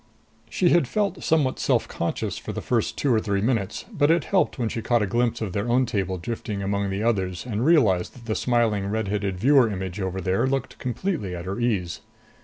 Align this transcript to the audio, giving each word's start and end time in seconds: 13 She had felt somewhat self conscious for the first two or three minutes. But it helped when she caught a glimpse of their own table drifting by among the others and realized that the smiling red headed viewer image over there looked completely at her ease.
13 0.45 0.49
She 0.49 0.69
had 0.69 0.87
felt 0.87 1.23
somewhat 1.23 1.59
self 1.59 1.87
conscious 1.87 2.35
for 2.35 2.53
the 2.53 2.59
first 2.63 2.97
two 2.97 3.13
or 3.13 3.19
three 3.19 3.39
minutes. 3.39 3.85
But 3.93 4.09
it 4.09 4.23
helped 4.23 4.57
when 4.57 4.67
she 4.67 4.81
caught 4.81 5.03
a 5.03 5.05
glimpse 5.05 5.41
of 5.41 5.53
their 5.53 5.69
own 5.69 5.85
table 5.85 6.17
drifting 6.17 6.57
by 6.57 6.65
among 6.65 6.89
the 6.89 7.03
others 7.03 7.45
and 7.45 7.63
realized 7.63 8.13
that 8.15 8.25
the 8.25 8.33
smiling 8.33 8.87
red 8.87 9.09
headed 9.09 9.37
viewer 9.39 9.69
image 9.69 10.01
over 10.01 10.19
there 10.19 10.47
looked 10.47 10.79
completely 10.79 11.35
at 11.35 11.45
her 11.45 11.59
ease. 11.59 12.01